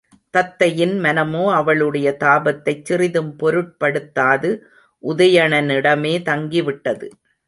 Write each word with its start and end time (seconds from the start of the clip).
தத்தையின் 0.33 0.93
மனமோ 0.99 1.53
அவளுடைய 1.53 2.07
தாபத்தைச் 2.19 2.85
சிறிதும் 2.85 3.29
பொருட்படுத்தாது 3.39 4.49
உதயணனிடமே 5.03 6.13
தங்கிவிட்டது. 6.29 7.09